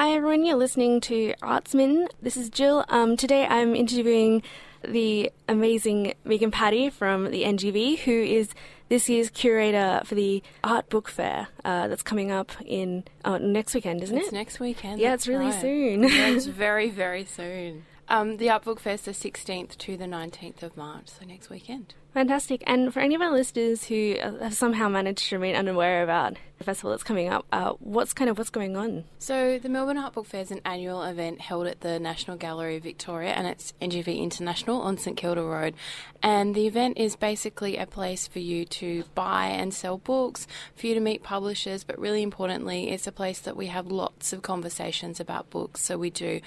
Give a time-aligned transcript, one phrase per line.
[0.00, 0.46] Hi, everyone.
[0.46, 2.08] You're listening to Artsmin.
[2.22, 2.86] This is Gill.
[2.88, 4.42] Um, today I'm interviewing
[4.82, 8.54] the amazing Megan Patty from the NGV, who is
[8.88, 13.74] this year's curator for the Art Book Fair uh, that's coming up in uh, next
[13.74, 14.20] weekend, isn't it?
[14.20, 14.34] it's it?
[14.34, 15.02] next weekend.
[15.02, 15.60] Yeah, it's really right.
[15.60, 16.04] soon.
[16.04, 17.84] yeah, it's very, very soon.
[18.08, 21.50] Um, the Art Book Fair is the 16th to the 19th of March, so next
[21.50, 21.92] weekend.
[22.12, 22.64] Fantastic.
[22.66, 26.64] And for any of our listeners who have somehow managed to remain unaware about the
[26.64, 29.04] festival that's coming up, uh, what's kind of what's going on?
[29.20, 32.76] So the Melbourne Art Book Fair is an annual event held at the National Gallery
[32.76, 35.74] of Victoria, and it's NGV International on St Kilda Road.
[36.20, 40.88] And the event is basically a place for you to buy and sell books, for
[40.88, 44.42] you to meet publishers, but really importantly, it's a place that we have lots of
[44.42, 45.80] conversations about books.
[45.82, 46.40] So we do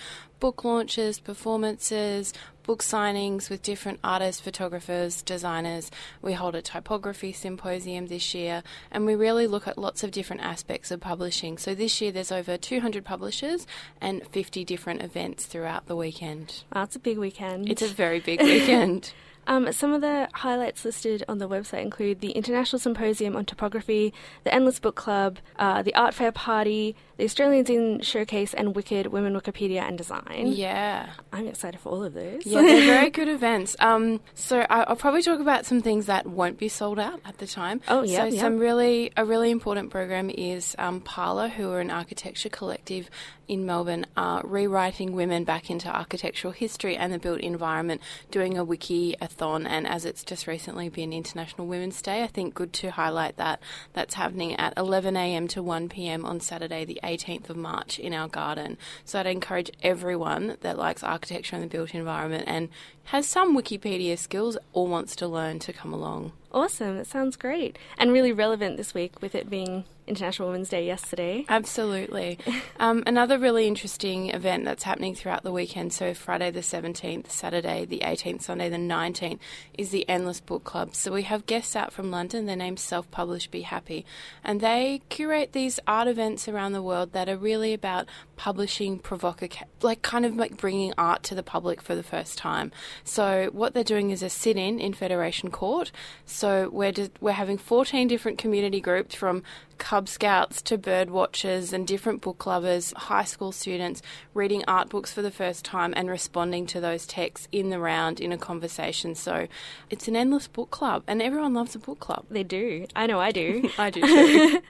[0.43, 5.91] book launches, performances, book signings with different artists, photographers, designers.
[6.21, 10.41] We hold a typography symposium this year, and we really look at lots of different
[10.41, 11.57] aspects of publishing.
[11.57, 13.67] So this year there's over 200 publishers
[14.01, 16.63] and 50 different events throughout the weekend.
[16.73, 17.69] Oh, it's a big weekend.
[17.69, 19.13] It's a very big weekend.
[19.47, 24.13] Um, some of the highlights listed on the website include the International Symposium on Typography,
[24.43, 29.07] the Endless Book Club, uh, the Art Fair Party, the Australian Zine Showcase, and WikiD
[29.07, 30.47] Women Wikipedia and Design.
[30.47, 31.09] Yeah.
[31.31, 32.45] I'm excited for all of those.
[32.45, 33.75] Yeah, they're very good events.
[33.79, 37.37] Um, so I, will probably talk about some things that won't be sold out at
[37.37, 37.81] the time.
[37.87, 38.17] Oh, yeah.
[38.17, 38.41] So yeah.
[38.41, 43.09] some really a really important program is um, Parlour, who are an architecture collective
[43.47, 48.63] in Melbourne, are rewriting women back into architectural history and the built environment, doing a
[48.63, 49.67] wiki-a-thon.
[49.67, 53.59] And as it's just recently been International Women's Day, I think good to highlight that.
[53.93, 55.47] That's happening at 11 a.m.
[55.49, 56.25] to 1 p.m.
[56.25, 58.77] on Saturday, the 18th of March, in our garden.
[59.05, 62.69] So I'd encourage everyone that likes architecture and the built environment and
[63.05, 66.31] has some Wikipedia skills or wants to learn to come along.
[66.51, 66.97] Awesome.
[66.97, 67.77] That sounds great.
[67.97, 71.45] And really relevant this week with it being International Women's Day yesterday.
[71.49, 72.39] Absolutely.
[72.79, 77.85] um, another really interesting event that's happening throughout the weekend, so Friday the 17th, Saturday
[77.85, 79.39] the 18th, Sunday the 19th,
[79.77, 80.95] is the Endless Book Club.
[80.95, 84.05] So we have guests out from London, their name's Self Publish Be Happy,
[84.43, 89.67] and they curate these art events around the world that are really about publishing provocative,
[89.81, 92.71] like kind of like bringing art to the public for the first time.
[93.03, 95.91] So what they're doing is a sit-in in Federation Court.
[96.25, 99.43] So we're just, we're having 14 different community groups from
[99.93, 104.01] Cub Scouts to bird watchers and different book lovers, high school students
[104.33, 108.19] reading art books for the first time and responding to those texts in the round
[108.19, 109.13] in a conversation.
[109.13, 109.47] So
[109.91, 112.25] it's an endless book club, and everyone loves a book club.
[112.31, 112.87] They do.
[112.95, 113.69] I know I do.
[113.77, 114.61] I do too.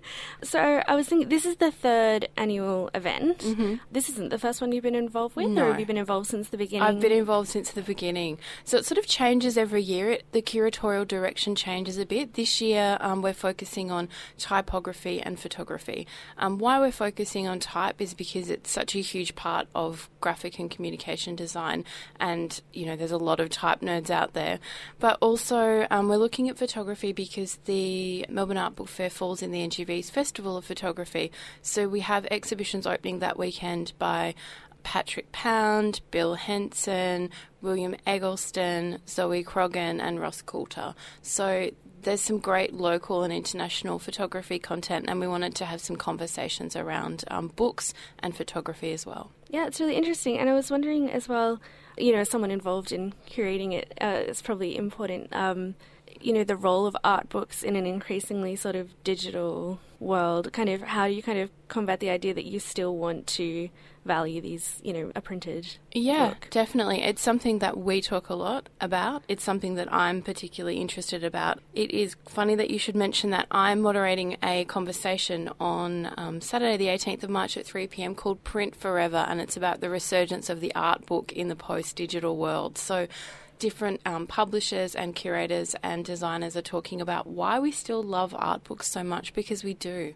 [0.43, 3.37] so I was thinking, this is the third annual event.
[3.37, 3.75] Mm-hmm.
[3.93, 5.63] This isn't the first one you've been involved with, no.
[5.63, 6.85] or have you been involved since the beginning?
[6.85, 8.39] I've been involved since the beginning.
[8.65, 10.09] So it sort of changes every year.
[10.09, 12.33] It, the curatorial direction changes a bit.
[12.33, 16.07] This year um, we're focusing on typography and photography.
[16.37, 20.59] Um, why we're focusing on type is because it's such a huge part of graphic
[20.59, 21.85] and communication design,
[22.19, 24.59] and you know there's a lot of type nerds out there.
[24.99, 29.51] But also um, we're looking at photography because the Melbourne Art Book Fair falls in
[29.51, 31.31] the NGV's Festival of Photography.
[31.61, 34.35] So we have exhibitions opening that weekend by
[34.83, 37.29] Patrick Pound, Bill Henson,
[37.61, 40.93] William Eggleston, Zoe Croggon, and Ross Coulter.
[41.21, 41.71] So
[42.03, 46.75] there's some great local and international photography content, and we wanted to have some conversations
[46.75, 49.31] around um, books and photography as well.
[49.49, 50.37] Yeah, it's really interesting.
[50.37, 51.61] And I was wondering as well,
[51.97, 55.33] you know, someone involved in curating it, uh, it's probably important.
[55.33, 55.75] Um,
[56.23, 60.51] you know, the role of art books in an increasingly sort of digital world.
[60.53, 63.69] Kind of, how do you kind of combat the idea that you still want to
[64.05, 66.47] value these, you know, a printed yeah, book?
[66.49, 67.01] definitely.
[67.01, 69.23] It's something that we talk a lot about.
[69.27, 71.59] It's something that I'm particularly interested about.
[71.73, 76.77] It is funny that you should mention that I'm moderating a conversation on um, Saturday,
[76.77, 78.15] the 18th of March at 3 p.m.
[78.15, 82.35] called Print Forever, and it's about the resurgence of the art book in the post-digital
[82.37, 82.77] world.
[82.77, 83.07] So
[83.63, 88.61] different um, publishers and curators and designers are talking about why we still love art
[88.65, 90.13] books so much because we do.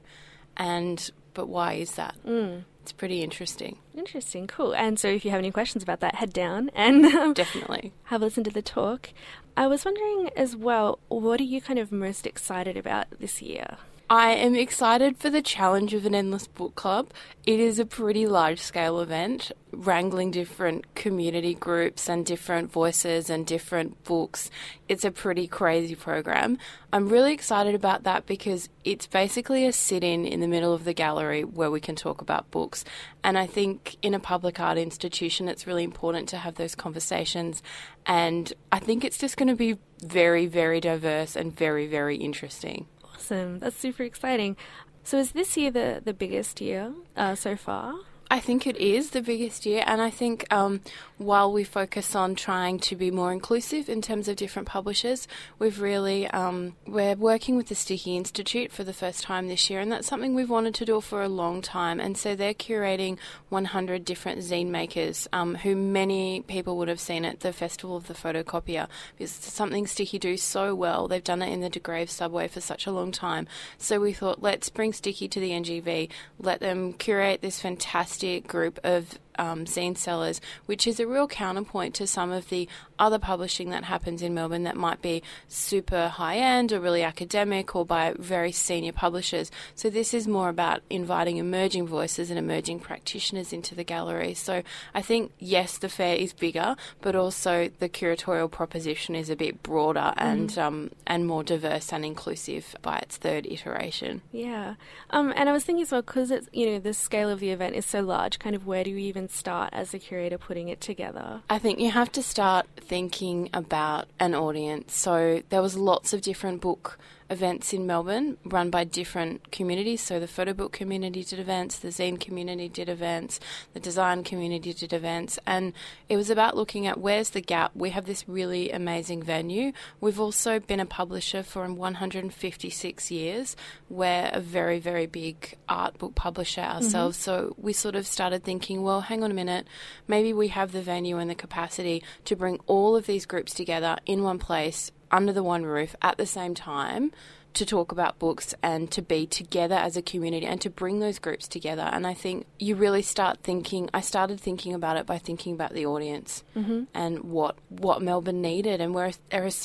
[0.57, 2.15] And but why is that?
[2.25, 2.65] Mm.
[2.81, 3.77] It's pretty interesting.
[3.95, 4.75] Interesting, cool.
[4.75, 7.93] And so, if you have any questions about that, head down and um, Definitely.
[8.05, 9.11] have a listen to the talk.
[9.55, 13.77] I was wondering as well, what are you kind of most excited about this year?
[14.09, 17.09] I am excited for the challenge of an endless book club.
[17.45, 23.45] It is a pretty large scale event, wrangling different community groups and different voices and
[23.45, 24.49] different books.
[24.87, 26.57] It's a pretty crazy program.
[26.93, 30.85] I'm really excited about that because it's basically a sit in in the middle of
[30.85, 32.85] the gallery where we can talk about books.
[33.25, 37.61] And I think in a public art institution, it's really important to have those conversations.
[38.05, 42.87] And I think it's just going to be very, very diverse and very, very interesting.
[43.17, 43.57] Awesome.
[43.59, 44.55] That's super exciting.
[45.03, 47.95] So is this year the, the biggest year uh, so far?
[48.29, 50.81] I think it is the biggest year, and I think um,
[51.17, 55.29] while we focus on trying to be more inclusive in terms of different publishers,
[55.59, 59.79] we've really um, we're working with the Sticky Institute for the first time this year,
[59.79, 62.01] and that's something we've wanted to do for a long time.
[62.01, 67.23] And so they're curating 100 different zine makers, um, who many people would have seen
[67.23, 68.87] at the Festival of the Photocopier,
[69.17, 71.07] because it's something Sticky do so well.
[71.07, 73.47] They've done it in the Degraves subway for such a long time.
[73.77, 76.09] So we thought, let's bring Sticky to the NGV,
[76.39, 81.27] let them curate this fantastic fantastic group of um, zine sellers, which is a real
[81.27, 82.67] counterpoint to some of the
[82.99, 87.75] other publishing that happens in Melbourne that might be super high end or really academic
[87.75, 89.51] or by very senior publishers.
[89.75, 94.33] So this is more about inviting emerging voices and emerging practitioners into the gallery.
[94.33, 94.63] So
[94.93, 99.63] I think yes, the fair is bigger, but also the curatorial proposition is a bit
[99.63, 100.13] broader mm.
[100.17, 104.21] and um, and more diverse and inclusive by its third iteration.
[104.31, 104.75] Yeah,
[105.09, 107.51] um, and I was thinking as well because it's you know the scale of the
[107.51, 108.39] event is so large.
[108.39, 111.41] Kind of where do you even start as a curator putting it together?
[111.49, 114.95] I think you have to start thinking about an audience.
[114.95, 116.97] So there was lots of different book
[117.29, 120.01] events in Melbourne run by different communities.
[120.01, 123.39] So the photo book community did events, the zine community did events,
[123.73, 125.73] the design community did events, and
[126.09, 127.71] it was about looking at where's the gap.
[127.75, 129.73] We have this really amazing venue.
[129.99, 133.55] We've also been a publisher for 156 years.
[133.89, 137.17] We're a very, very big art book publisher ourselves.
[137.17, 137.23] Mm-hmm.
[137.23, 139.67] So we sort of started thinking, well, hang on a minute,
[140.07, 143.97] maybe we have the venue and the capacity to bring all of these groups together
[144.05, 147.11] in one place under the one roof at the same time
[147.53, 151.17] to talk about books and to be together as a community and to bring those
[151.17, 151.89] groups together.
[151.91, 153.89] And I think you really start thinking.
[153.93, 156.83] I started thinking about it by thinking about the audience mm-hmm.
[156.93, 158.79] and what what Melbourne needed.
[158.79, 159.13] And we're a,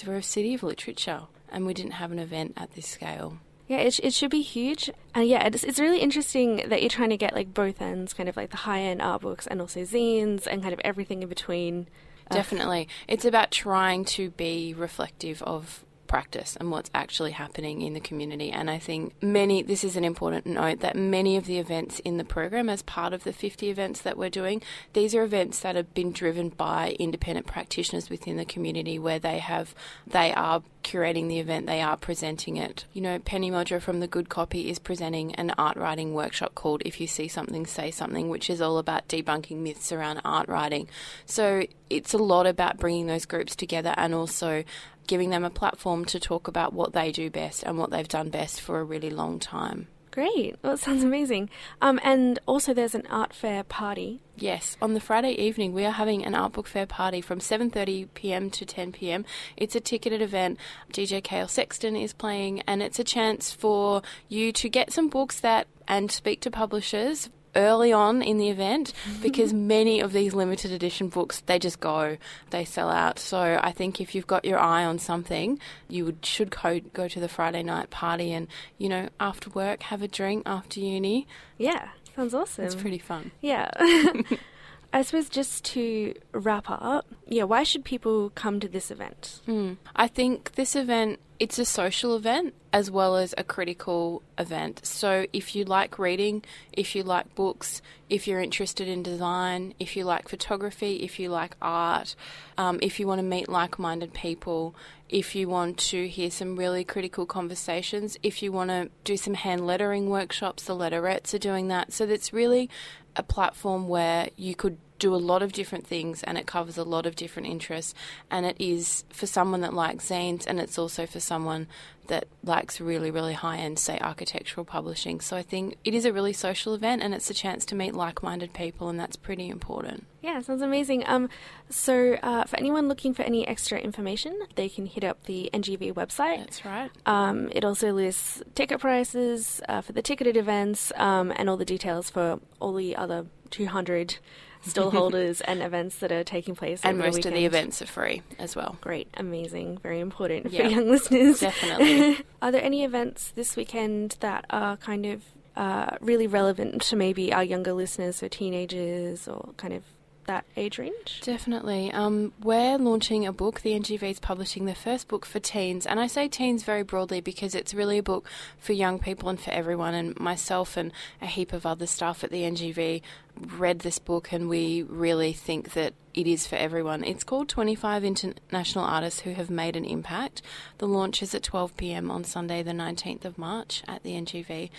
[0.06, 3.39] we're a city of literature, and we didn't have an event at this scale.
[3.69, 4.91] Yeah, it, it should be huge.
[5.15, 8.29] And yeah, it's, it's really interesting that you're trying to get like both ends, kind
[8.29, 11.29] of like the high end art books and also zines and kind of everything in
[11.29, 11.89] between.
[12.34, 12.88] Definitely.
[13.08, 18.50] It's about trying to be reflective of practice and what's actually happening in the community.
[18.50, 22.19] And I think many, this is an important note, that many of the events in
[22.19, 24.61] the program, as part of the 50 events that we're doing,
[24.93, 29.38] these are events that have been driven by independent practitioners within the community where they
[29.38, 29.75] have,
[30.06, 32.84] they are curating the event, they are presenting it.
[32.93, 36.82] You know, Penny Modra from The Good Copy is presenting an art writing workshop called
[36.84, 40.88] If You See Something, Say Something, which is all about debunking myths around art writing.
[41.26, 44.64] So it's a lot about bringing those groups together and also
[45.06, 48.31] giving them a platform to talk about what they do best and what they've done
[48.31, 49.88] best for a really long time.
[50.12, 50.56] Great.
[50.62, 51.49] Well, it sounds amazing.
[51.81, 54.20] Um, and also, there's an art fair party.
[54.37, 58.09] Yes, on the Friday evening, we are having an art book fair party from 7:30
[58.12, 58.50] p.m.
[58.50, 59.25] to 10 p.m.
[59.56, 60.59] It's a ticketed event.
[60.93, 65.41] DJ Kale Sexton is playing, and it's a chance for you to get some books
[65.41, 70.70] that and speak to publishers early on in the event because many of these limited
[70.70, 72.16] edition books they just go
[72.50, 73.19] they sell out.
[73.19, 75.58] So i think if you've got your eye on something
[75.88, 79.82] you would should go, go to the friday night party and you know after work
[79.84, 81.26] have a drink after uni.
[81.58, 82.64] Yeah sounds awesome.
[82.64, 83.31] It's pretty fun.
[83.40, 83.70] Yeah.
[84.93, 89.40] I suppose just to wrap up, yeah, why should people come to this event?
[89.48, 89.78] Mm.
[89.96, 94.81] I think this event it's a social event as well as a critical event.
[94.87, 99.97] So if you like reading, if you like books, if you're interested in design, if
[99.97, 102.15] you like photography, if you like art,
[102.56, 104.77] um, if you want to meet like-minded people,
[105.08, 109.34] if you want to hear some really critical conversations, if you want to do some
[109.34, 111.93] hand lettering workshops, the letterettes are doing that.
[111.93, 112.70] So it's really
[113.17, 116.85] a platform where you could do a lot of different things and it covers a
[116.85, 117.93] lot of different interests.
[118.31, 121.67] And it is for someone that likes zines and it's also for someone
[122.06, 125.21] that likes really really high end say architectural publishing.
[125.21, 127.94] So i think it is a really social event and it's a chance to meet
[127.94, 130.06] like-minded people and that's pretty important.
[130.21, 131.05] Yeah sounds amazing.
[131.06, 131.29] Um,
[131.69, 135.94] so uh, for anyone looking for any extra information they can hit up the ngv
[135.94, 136.39] website.
[136.39, 136.91] That's right.
[137.06, 141.65] Um, it also lists ticket prices uh, for the ticketed events um, and all the
[141.65, 144.17] details for all the other 200
[144.63, 146.81] still holders and events that are taking place.
[146.82, 148.77] And most the of the events are free as well.
[148.81, 151.41] Great, amazing, very important for young listeners.
[151.41, 152.25] Definitely.
[152.43, 155.23] are there any events this weekend that are kind of
[155.56, 159.82] uh, really relevant to maybe our younger listeners or teenagers or kind of
[160.26, 161.20] that age range?
[161.22, 161.93] Definitely.
[161.93, 163.60] Um, we're launching a book.
[163.60, 165.86] The NGV is publishing their first book for teens.
[165.86, 169.41] And I say teens very broadly because it's really a book for young people and
[169.41, 169.94] for everyone.
[169.94, 173.02] And myself and a heap of other staff at the NGV
[173.36, 177.05] read this book and we really think that it is for everyone.
[177.05, 180.43] It's called 25 International Artists Who Have Made an Impact.
[180.79, 184.70] The launch is at 12 pm on Sunday, the 19th of March at the NGV.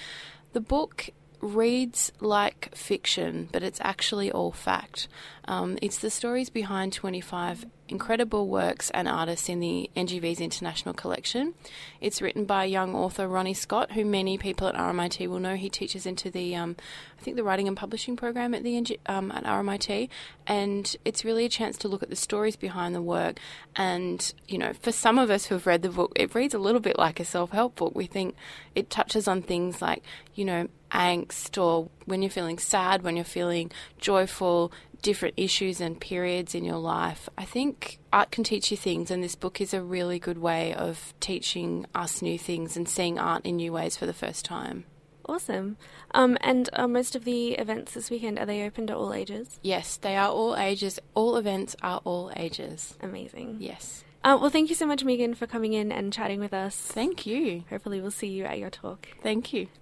[0.54, 1.10] The book
[1.44, 5.08] reads like fiction, but it's actually all fact.
[5.46, 11.54] Um, it's the stories behind 25 incredible works and artists in the NGV's international collection.
[12.00, 15.56] It's written by young author Ronnie Scott, who many people at RMIT will know.
[15.56, 16.78] He teaches into the, um,
[17.20, 20.08] I think, the writing and publishing program at the NG, um, at RMIT,
[20.48, 23.38] and it's really a chance to look at the stories behind the work.
[23.76, 26.60] And you know, for some of us who have read the book, it reads a
[26.60, 27.94] little bit like a self-help book.
[27.94, 28.36] We think
[28.76, 30.04] it touches on things like,
[30.36, 34.72] you know, angst or when you're feeling sad, when you're feeling joyful,
[35.02, 37.28] different issues and periods in your life.
[37.38, 40.74] I think art can teach you things, and this book is a really good way
[40.74, 44.86] of teaching us new things and seeing art in new ways for the first time.
[45.26, 45.78] Awesome.
[46.12, 49.60] Um, and uh, most of the events this weekend are they open to all ages?
[49.62, 51.00] Yes, they are all ages.
[51.14, 52.98] All events are all ages.
[53.02, 53.58] Amazing.
[53.60, 54.04] Yes.
[54.24, 56.76] Uh, well, thank you so much, Megan, for coming in and chatting with us.
[56.76, 57.64] Thank you.
[57.70, 59.08] Hopefully, we'll see you at your talk.
[59.22, 59.68] Thank you.